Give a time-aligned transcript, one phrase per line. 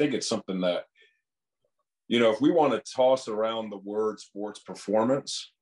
[0.00, 0.84] think it's something that,
[2.08, 5.52] you know, if we want to toss around the word sports performance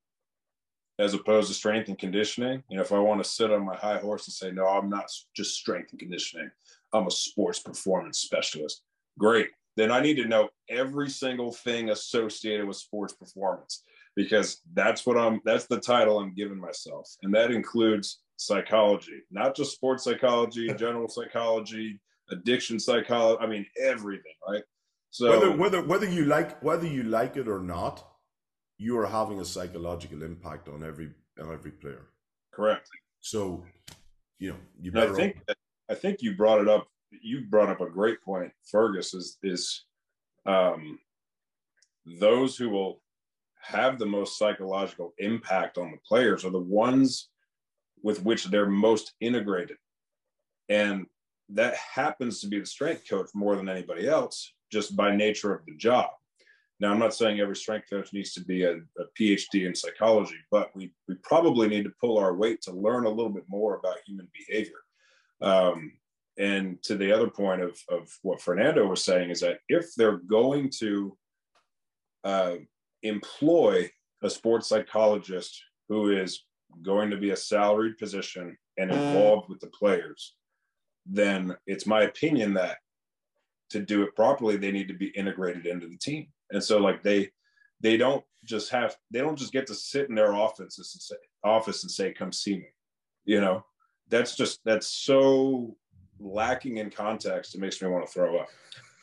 [1.01, 3.75] as opposed to strength and conditioning, you know, if I want to sit on my
[3.75, 6.51] high horse and say, no, I'm not just strength and conditioning,
[6.93, 8.83] I'm a sports performance specialist.
[9.19, 9.49] Great.
[9.77, 13.83] Then I need to know every single thing associated with sports performance
[14.15, 17.09] because that's what I'm, that's the title I'm giving myself.
[17.23, 22.01] And that includes psychology, not just sports psychology, general psychology,
[22.31, 23.43] addiction psychology.
[23.43, 24.63] I mean, everything, right?
[25.11, 28.07] So whether whether whether you like whether you like it or not,
[28.77, 31.11] you are having a psychological impact on every
[31.41, 32.09] on every player.
[32.53, 32.89] Correct.
[33.21, 33.65] So,
[34.39, 35.13] you know, you better.
[35.13, 35.43] I think
[35.91, 36.87] I think you brought it up.
[37.11, 39.15] You brought up a great point, Fergus.
[39.15, 39.85] Is is
[40.47, 40.99] um,
[42.21, 43.01] those who will
[43.61, 47.29] have the most psychological impact on the players are the ones
[48.03, 49.77] with which they're most integrated.
[50.69, 51.07] And
[51.51, 55.65] that happens to be the strength coach more than anybody else, just by nature of
[55.67, 56.11] the job.
[56.81, 60.37] Now, I'm not saying every strength coach needs to be a, a, PhD in psychology,
[60.51, 63.77] but we, we probably need to pull our weight to learn a little bit more
[63.77, 64.79] about human behavior.
[65.41, 65.93] Um,
[66.39, 70.19] and to the other point of, of what Fernando was saying is that if they're
[70.19, 71.17] going to
[72.23, 72.55] uh,
[73.03, 73.91] employ
[74.23, 76.45] a sports psychologist who is
[76.83, 80.37] going to be a salaried position and involved with the players,
[81.09, 82.79] then it's my opinion that
[83.71, 86.29] to do it properly, they need to be integrated into the team.
[86.51, 87.31] And so like they
[87.81, 91.17] they don't just have they don't just get to sit in their office and say
[91.45, 92.67] office and say, come see me.
[93.25, 93.65] You know,
[94.09, 95.77] that's just that's so
[96.19, 97.55] lacking in context.
[97.55, 98.49] It makes me want to throw up.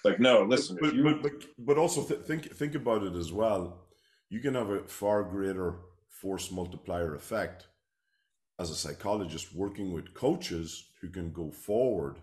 [0.04, 1.04] Like, no, listen, but, you...
[1.04, 3.86] but, but, but also th- think think about it as well.
[4.30, 5.76] You can have a far greater
[6.10, 7.68] force multiplier effect
[8.60, 12.18] as a psychologist working with coaches who can go forward.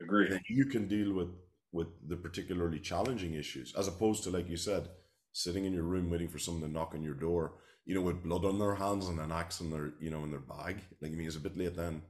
[0.00, 0.28] Agree.
[0.28, 1.28] Then you can deal with
[1.72, 4.88] with the particularly challenging issues, as opposed to like you said,
[5.32, 7.54] sitting in your room waiting for someone to knock on your door,
[7.86, 10.30] you know, with blood on their hands and an axe in their, you know, in
[10.30, 10.82] their bag.
[11.00, 12.02] Like I mean, it's a bit late then.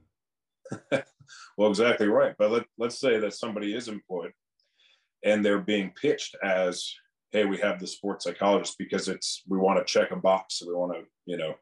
[1.57, 2.35] well, exactly right.
[2.37, 4.33] But let, let's say that somebody is employed
[5.23, 6.93] and they're being pitched as,
[7.31, 10.67] hey, we have the sports psychologist because it's we want to check a box, so
[10.67, 11.53] we want to, you know,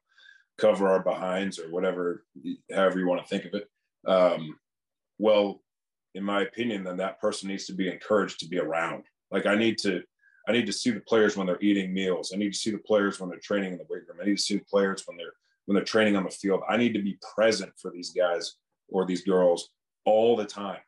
[0.58, 2.26] cover our behinds or whatever,
[2.74, 3.68] however you want to think of it.
[4.08, 4.58] Um,
[5.20, 5.62] well,
[6.16, 9.04] in my opinion, then that person needs to be encouraged to be around.
[9.30, 10.02] Like I need to,
[10.48, 12.32] I need to see the players when they're eating meals.
[12.34, 14.18] I need to see the players when they're training in the weight room.
[14.22, 15.34] I need to see the players when they're
[15.66, 16.62] when they're training on the field.
[16.68, 18.56] I need to be present for these guys
[18.90, 19.70] or these girls
[20.06, 20.80] all the time.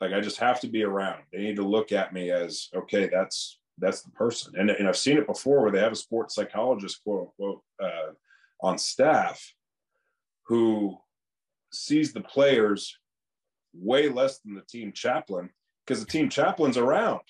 [0.00, 1.22] Like I just have to be around.
[1.32, 4.54] They need to look at me as okay, that's that's the person.
[4.58, 8.12] And, and I've seen it before where they have a sports psychologist, quote unquote, uh,
[8.62, 9.54] on staff
[10.46, 10.98] who
[11.72, 12.98] sees the players
[13.74, 15.50] way less than the team chaplain
[15.86, 17.20] because the team chaplain's around,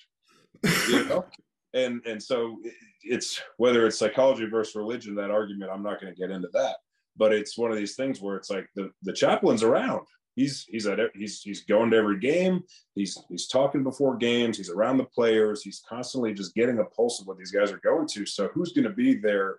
[0.89, 1.25] you know.
[1.73, 2.57] and and so
[3.01, 5.15] it's whether it's psychology versus religion.
[5.15, 6.75] That argument, I'm not going to get into that,
[7.17, 10.01] but it's one of these things where it's like the the chaplain's around.
[10.35, 12.63] He's he's at he's he's going to every game.
[12.95, 14.57] He's he's talking before games.
[14.57, 15.61] He's around the players.
[15.61, 18.25] He's constantly just getting a pulse of what these guys are going to.
[18.25, 19.57] So who's going to be their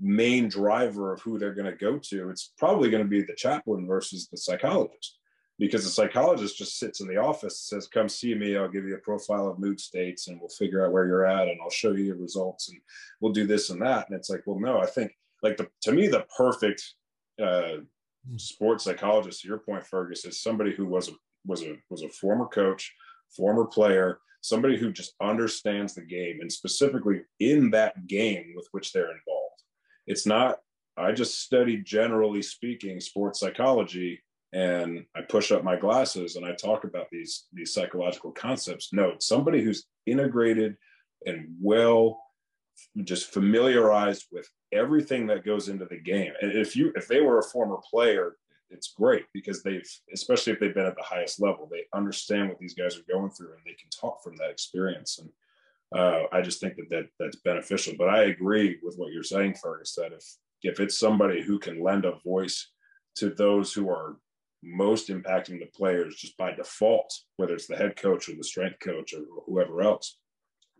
[0.00, 2.30] main driver of who they're going to go to?
[2.30, 5.18] It's probably going to be the chaplain versus the psychologist.
[5.58, 8.94] Because the psychologist just sits in the office says come see me i'll give you
[8.94, 11.92] a profile of mood states and we'll figure out where you're at and i'll show
[11.92, 12.80] you your results and
[13.20, 14.08] we'll do this and that.
[14.08, 15.12] And it's like well no i think
[15.42, 16.82] like the to me the perfect
[17.42, 17.76] uh,
[18.36, 21.12] sports psychologist to your point fergus is somebody who was a
[21.46, 22.90] was a was a former coach
[23.36, 28.92] former player somebody who just understands the game and specifically in that game with which
[28.92, 29.39] they're involved
[30.10, 30.58] it's not
[30.96, 34.20] i just studied generally speaking sports psychology
[34.52, 38.92] and I push up my glasses and I talk about these these psychological concepts.
[38.92, 40.76] No, somebody who's integrated
[41.26, 42.20] and well
[43.04, 46.32] just familiarized with everything that goes into the game.
[46.40, 48.36] And if you if they were a former player,
[48.70, 52.58] it's great because they've especially if they've been at the highest level, they understand what
[52.58, 55.20] these guys are going through and they can talk from that experience.
[55.20, 55.30] And
[55.94, 57.94] uh, I just think that, that that's beneficial.
[57.98, 60.24] But I agree with what you're saying, Fergus, that if
[60.62, 62.70] if it's somebody who can lend a voice
[63.16, 64.16] to those who are
[64.62, 68.78] most impacting the players just by default, whether it's the head coach or the strength
[68.80, 70.18] coach or whoever else.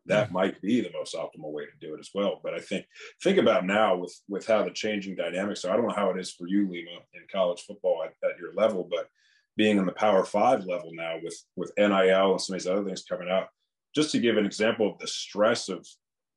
[0.06, 2.40] That might be the most optimal way to do it as well.
[2.42, 2.86] But I think
[3.22, 5.72] think about now with with how the changing dynamics are.
[5.72, 8.54] I don't know how it is for you, Lima, in college football at, at your
[8.54, 9.08] level, but
[9.56, 12.84] being in the Power Five level now with with NIL and some of these other
[12.84, 13.48] things coming out.
[13.94, 15.86] Just to give an example of the stress of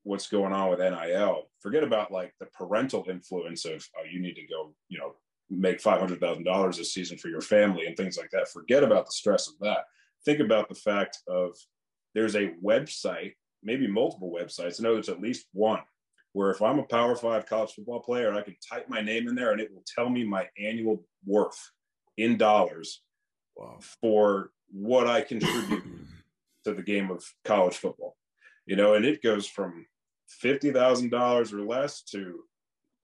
[0.03, 1.50] what's going on with NIL.
[1.61, 5.15] Forget about like the parental influence of oh, you need to go, you know,
[5.50, 8.50] make $500,000 a season for your family and things like that.
[8.50, 9.85] Forget about the stress of that.
[10.25, 11.55] Think about the fact of
[12.15, 14.79] there's a website, maybe multiple websites.
[14.79, 15.81] I know there's at least one
[16.33, 19.35] where if I'm a Power Five college football player, I can type my name in
[19.35, 21.71] there and it will tell me my annual worth
[22.17, 23.01] in dollars
[23.55, 23.77] wow.
[24.01, 25.83] for what I contribute
[26.63, 28.15] to the game of college football.
[28.65, 29.86] You know, and it goes from
[30.27, 32.44] fifty thousand dollars or less to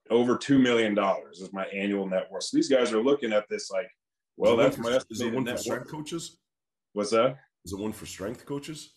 [0.09, 2.43] over two million dollars is my annual net worth.
[2.43, 3.89] So these guys are looking at this like,
[4.37, 5.91] well, that's my Is it one for strength worth.
[5.91, 6.37] coaches?
[6.93, 7.37] What's that?
[7.65, 8.93] Is it one for strength coaches?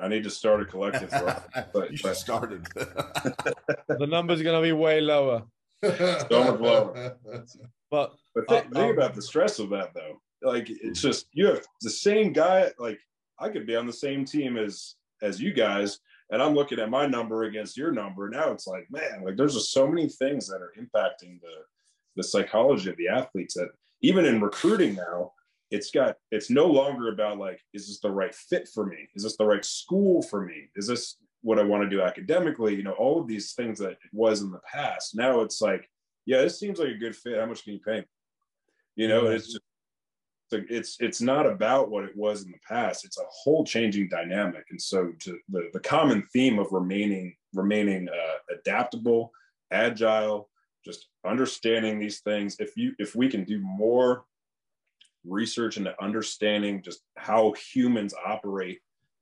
[0.00, 1.10] I need to start a collective.
[1.72, 2.66] but you should started.
[2.74, 5.44] the number's going to be way lower.
[5.82, 7.16] so much lower.
[7.90, 10.20] But but th- uh, think um, about the stress of that though.
[10.42, 12.70] Like it's just you have the same guy.
[12.78, 12.98] Like
[13.44, 15.98] I could be on the same team as as you guys,
[16.30, 18.28] and I'm looking at my number against your number.
[18.28, 21.54] Now it's like, man, like there's just so many things that are impacting the
[22.16, 23.68] the psychology of the athletes that
[24.02, 25.32] even in recruiting now,
[25.70, 29.08] it's got it's no longer about like, is this the right fit for me?
[29.14, 30.70] Is this the right school for me?
[30.76, 32.74] Is this what I want to do academically?
[32.74, 35.14] You know, all of these things that it was in the past.
[35.14, 35.88] Now it's like,
[36.24, 37.38] yeah, this seems like a good fit.
[37.38, 38.06] How much can you pay me?
[38.96, 39.34] You know, mm-hmm.
[39.34, 39.60] it's just
[40.68, 43.04] it's it's not about what it was in the past.
[43.04, 44.64] It's a whole changing dynamic.
[44.70, 49.32] And so to the, the common theme of remaining remaining uh, adaptable
[49.70, 50.48] agile
[50.84, 54.24] just understanding these things if you if we can do more
[55.24, 58.80] research into understanding just how humans operate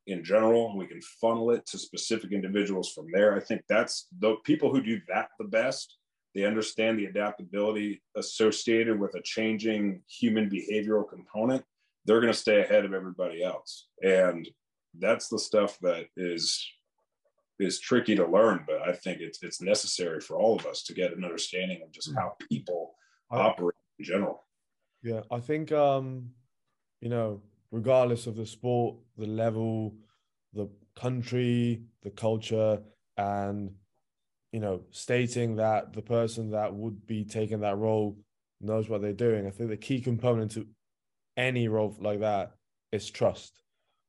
[0.08, 3.37] in general we can funnel it to specific individuals from there.
[3.37, 5.99] I think that's the people who do that the best
[6.34, 11.64] they understand the adaptability associated with a changing human behavioral component.
[12.05, 13.88] They're going to stay ahead of everybody else.
[14.02, 14.49] And
[14.99, 16.67] that's the stuff that is
[17.58, 20.94] is tricky to learn, but I think it's it's necessary for all of us to
[20.94, 22.94] get an understanding of just how people
[23.31, 24.44] operate in general.
[25.02, 26.31] Yeah, I think um,
[27.00, 27.40] you know,
[27.70, 29.94] regardless of the sport, the level,
[30.52, 32.81] the country, the culture,
[33.17, 33.70] and
[34.52, 38.19] you know, stating that the person that would be taking that role
[38.60, 39.46] knows what they're doing.
[39.46, 40.66] I think the key component to
[41.37, 42.52] any role like that
[42.93, 43.62] is trust.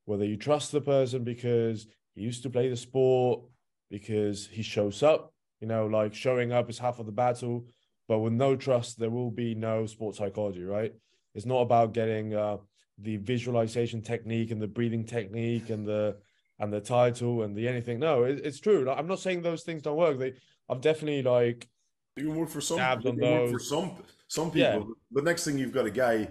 [0.06, 3.42] Whether you trust the person because he used to play the sport,
[3.90, 7.66] because he shows up, you know, like showing up is half of the battle.
[8.08, 10.94] But with no trust, there will be no sports psychology, right?
[11.36, 12.58] It's not about getting uh,
[12.98, 16.18] the visualization technique and the breathing technique and the
[16.60, 18.00] and the title and the anything.
[18.00, 18.86] No, it, it's true.
[18.86, 20.20] Like, I'm not saying those things don't work.
[20.20, 20.34] They,
[20.70, 21.68] I've definitely like.
[22.16, 22.78] You can work for some.
[22.78, 23.96] Work for some
[24.28, 24.62] some people.
[24.62, 24.84] Yeah.
[25.12, 26.28] But next thing you've got a guy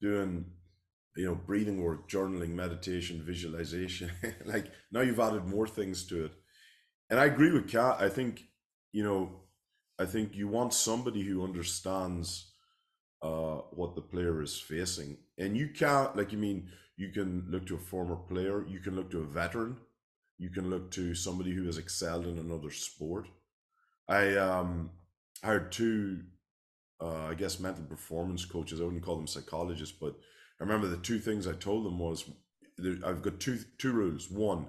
[0.00, 0.44] doing,
[1.16, 4.10] you know, breathing work, journaling, meditation, visualization.
[4.44, 6.32] like now you've added more things to it,
[7.10, 7.96] and I agree with Kat.
[8.00, 8.42] I think
[8.92, 9.40] you know,
[9.98, 12.51] I think you want somebody who understands
[13.22, 16.32] uh, what the player is facing, and you can't like.
[16.32, 19.76] You mean you can look to a former player, you can look to a veteran,
[20.38, 23.28] you can look to somebody who has excelled in another sport.
[24.08, 24.90] I um,
[25.42, 26.22] hired two,
[27.00, 28.80] uh, I guess, mental performance coaches.
[28.80, 30.16] I wouldn't call them psychologists, but
[30.60, 32.30] I remember the two things I told them was
[33.04, 34.30] I've got two two rules.
[34.30, 34.66] One,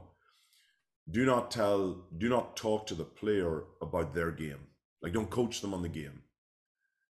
[1.10, 4.68] do not tell, do not talk to the player about their game.
[5.02, 6.23] Like, don't coach them on the game.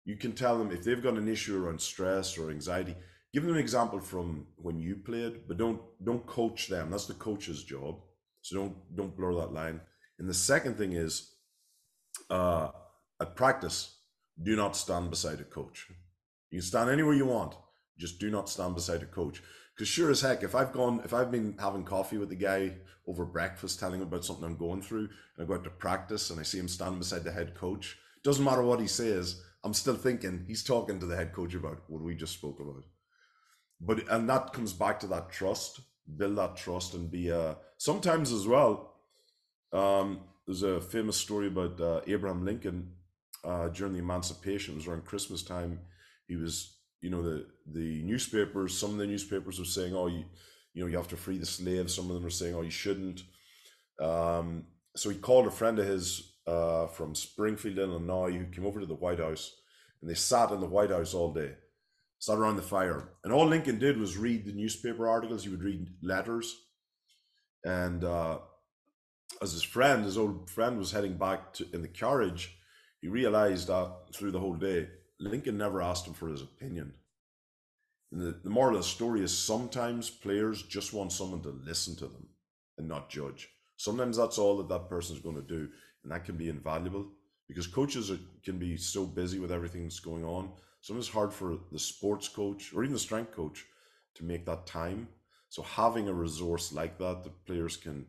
[0.08, 2.96] You can tell them if they've got an issue around stress or anxiety
[3.38, 6.90] give them an example from when you played, but don't don't coach them.
[6.90, 8.00] That's the coach's job.
[8.42, 9.80] So don't don't blur that line.
[10.20, 11.34] And the second thing is,
[12.32, 12.70] uh,
[13.22, 13.98] at practice,
[14.42, 15.88] do not stand beside a coach.
[16.50, 17.54] You can stand anywhere you want.
[18.00, 19.44] Just do not stand beside a coach.
[19.76, 22.78] Because sure as heck, if I've gone, if I've been having coffee with the guy
[23.06, 26.32] over breakfast, telling him about something I'm going through, and I go out to practice
[26.32, 29.74] and I see him standing beside the head coach, doesn't matter what he says, I'm
[29.74, 32.84] still thinking he's talking to the head coach about what we just spoke about.
[33.82, 35.82] But and that comes back to that trust
[36.16, 38.94] build that trust and be uh sometimes as well
[39.74, 42.92] um there's a famous story about uh, abraham lincoln
[43.44, 44.74] uh during the emancipation.
[44.74, 45.80] It was around christmas time.
[46.28, 50.24] He was you know the the newspapers some of the newspapers were saying oh you
[50.74, 52.72] you know you have to free the slaves some of them were saying oh you
[52.72, 53.24] shouldn't.
[54.00, 58.80] Um so he called a friend of his uh from springfield illinois who came over
[58.80, 59.56] to the white house
[60.02, 61.54] and they sat in the white house all day
[62.20, 63.10] sat around the fire.
[63.24, 65.44] And all Lincoln did was read the newspaper articles.
[65.44, 66.56] He would read letters.
[67.64, 68.40] And uh,
[69.42, 72.58] as his friend, his old friend, was heading back to, in the carriage,
[73.02, 74.90] he realized that through the whole day,
[75.20, 76.94] Lincoln never asked him for his opinion.
[78.12, 81.96] And the, the moral of the story is sometimes players just want someone to listen
[81.98, 82.30] to them
[82.78, 83.50] and not judge.
[83.76, 85.70] Sometimes that's all that that person is going to do.
[86.08, 87.06] And that can be invaluable
[87.50, 90.50] because coaches are, can be so busy with everything that's going on
[90.88, 93.66] Sometimes it's hard for the sports coach or even the strength coach
[94.16, 95.10] to make that time.
[95.50, 98.06] So having a resource like that that players can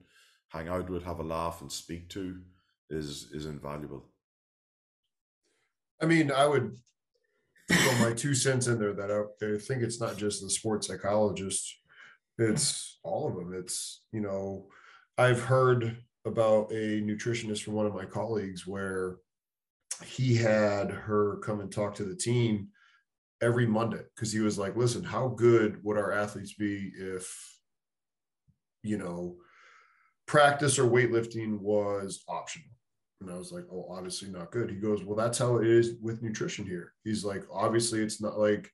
[0.49, 2.40] hang out with, have a laugh, and speak to
[2.88, 4.05] is is invaluable.
[6.00, 6.76] I mean, I would
[7.71, 10.87] throw my two cents in there that I, I think it's not just the sports
[10.87, 11.75] psychologist,
[12.38, 13.52] it's all of them.
[13.52, 14.69] It's, you know,
[15.19, 19.16] I've heard about a nutritionist from one of my colleagues where
[20.04, 22.68] he had her come and talk to the team
[23.40, 27.60] every Monday because he was like, listen, how good would our athletes be if,
[28.82, 29.37] you know,
[30.26, 32.68] practice or weightlifting was optional?
[33.20, 34.70] And I was like, oh, obviously not good.
[34.70, 36.92] He goes, well, that's how it is with nutrition here.
[37.02, 38.70] He's like, obviously, it's not like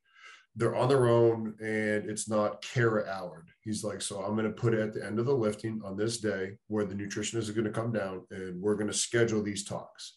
[0.56, 3.48] they're on their own and it's not Kara Allard.
[3.62, 5.96] He's like, so I'm going to put it at the end of the lifting on
[5.96, 9.42] this day where the nutritionist is going to come down and we're going to schedule
[9.42, 10.14] these talks.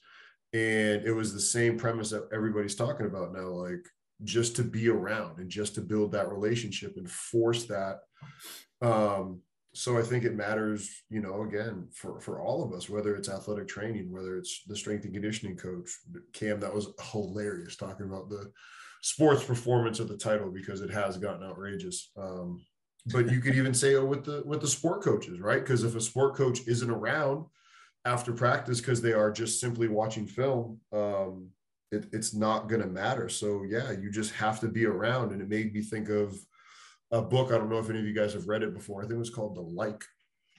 [0.54, 3.86] And it was the same premise that everybody's talking about now, like
[4.24, 8.00] just to be around and just to build that relationship and force that
[8.82, 9.42] um,
[9.74, 13.30] so I think it matters, you know, again for for all of us, whether it's
[13.30, 15.90] athletic training, whether it's the strength and conditioning coach,
[16.34, 16.60] Cam.
[16.60, 18.52] That was hilarious talking about the
[19.08, 22.12] sports performance of the title because it has gotten outrageous.
[22.18, 22.62] Um,
[23.14, 25.62] but you could even say oh, with the with the sport coaches, right?
[25.62, 27.46] Because if a sport coach isn't around
[28.04, 31.48] after practice because they are just simply watching film, um,
[31.90, 33.30] it, it's not going to matter.
[33.30, 35.32] So yeah, you just have to be around.
[35.32, 36.38] And it made me think of
[37.12, 37.54] a book.
[37.54, 39.00] I don't know if any of you guys have read it before.
[39.00, 40.04] I think it was called The Like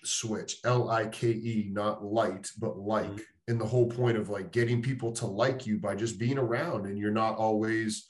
[0.05, 3.11] Switch, L I K E, not light, but like.
[3.11, 3.23] Mm-hmm.
[3.49, 6.85] And the whole point of like getting people to like you by just being around,
[6.85, 8.07] and you're not always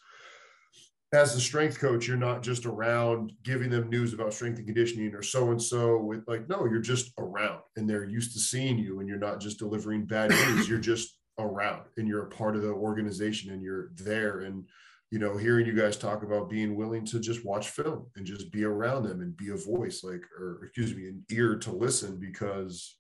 [1.12, 5.14] as a strength coach, you're not just around giving them news about strength and conditioning
[5.14, 8.78] or so and so with like, no, you're just around and they're used to seeing
[8.78, 10.68] you and you're not just delivering bad news.
[10.68, 14.40] You're just around and you're a part of the organization and you're there.
[14.40, 14.64] And
[15.10, 18.52] you know, hearing you guys talk about being willing to just watch film and just
[18.52, 22.18] be around them and be a voice, like, or excuse me, an ear to listen,
[22.18, 22.98] because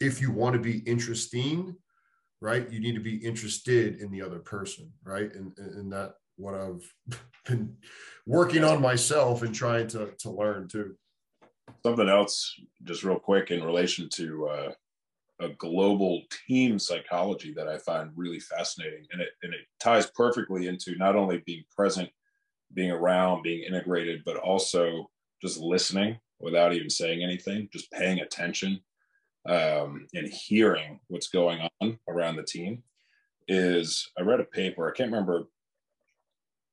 [0.00, 1.76] if you want to be interesting,
[2.40, 5.30] right, you need to be interested in the other person, right?
[5.34, 6.94] And and that what I've
[7.46, 7.76] been
[8.26, 10.96] working on myself and trying to to learn too.
[11.84, 14.72] Something else, just real quick, in relation to uh,
[15.40, 19.06] a global team psychology that I find really fascinating.
[19.12, 22.08] And it, and it ties perfectly into not only being present,
[22.74, 28.80] being around, being integrated, but also just listening without even saying anything, just paying attention
[29.48, 32.82] um, and hearing what's going on around the team.
[33.48, 35.46] Is I read a paper, I can't remember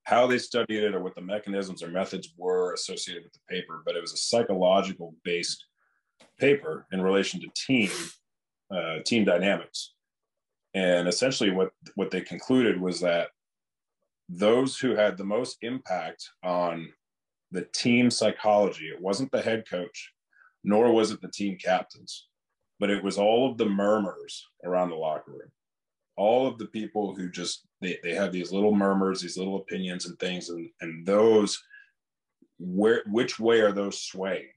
[0.09, 3.83] how they studied it or what the mechanisms or methods were associated with the paper,
[3.85, 5.65] but it was a psychological based
[6.39, 7.91] paper in relation to team
[8.71, 9.93] uh, team dynamics.
[10.73, 13.27] And essentially, what what they concluded was that
[14.27, 16.91] those who had the most impact on
[17.51, 20.11] the team psychology, it wasn't the head coach,
[20.63, 22.27] nor was it the team captains,
[22.79, 25.51] but it was all of the murmurs around the locker room.
[26.19, 30.05] All of the people who just they, they have these little murmurs, these little opinions
[30.05, 31.63] and things, and and those
[32.59, 34.49] where which way are those swaying?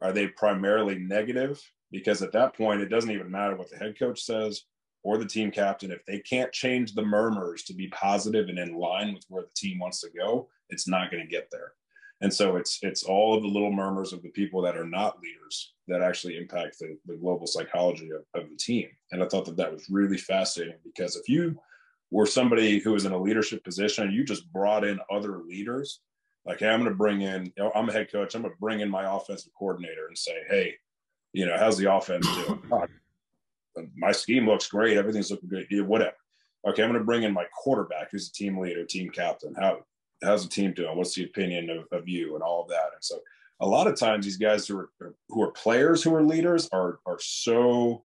[0.00, 3.98] Are they primarily negative because at that point it doesn't even matter what the head
[3.98, 4.64] coach says
[5.02, 8.74] or the team captain if they can't change the murmurs to be positive and in
[8.74, 11.72] line with where the team wants to go it's not going to get there
[12.20, 15.20] and so it's it's all of the little murmurs of the people that are not
[15.20, 19.44] leaders that actually impact the, the global psychology of, of the team and i thought
[19.44, 21.58] that that was really fascinating because if you
[22.10, 26.00] were somebody who was in a leadership position you just brought in other leaders
[26.44, 28.52] like hey i'm going to bring in you know, i'm a head coach i'm going
[28.52, 30.74] to bring in my offensive coordinator and say hey
[31.32, 32.62] you know, how's the offense doing?
[33.96, 34.96] my scheme looks great.
[34.96, 35.66] Everything's looking good.
[35.70, 36.16] Yeah, whatever.
[36.68, 39.54] Okay, I'm going to bring in my quarterback, who's a team leader, team captain.
[39.54, 39.78] How
[40.22, 40.96] how's the team doing?
[40.96, 42.90] What's the opinion of, of you and all of that?
[42.94, 43.20] And so,
[43.60, 44.90] a lot of times, these guys who are
[45.28, 47.96] who are players who are leaders are are so